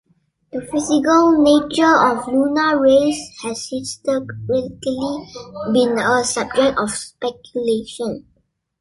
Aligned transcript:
The 0.51 0.61
physical 0.61 1.43
nature 1.43 1.95
of 2.07 2.27
lunar 2.27 2.81
rays 2.81 3.19
has 3.43 3.67
historically 3.69 4.69
been 5.71 5.99
a 5.99 6.23
subject 6.23 6.79
of 6.79 6.89
speculation. 6.89 8.25